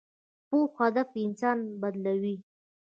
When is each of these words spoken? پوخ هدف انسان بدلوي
پوخ 0.49 0.71
هدف 0.83 1.09
انسان 1.25 1.57
بدلوي 1.81 2.35